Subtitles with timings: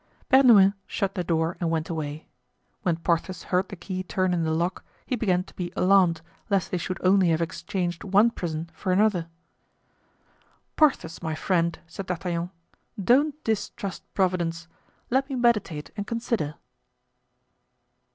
[0.29, 2.27] Bernouin shut the door and went away.
[2.81, 6.71] When Porthos heard the key turn in the lock he began to be alarmed, lest
[6.71, 9.27] they should only have exchanged one prison for another.
[10.75, 12.49] "Porthos, my friend," said D'Artagnan,
[12.99, 14.67] "don't distrust Providence!
[15.11, 16.55] Let me meditate and consider."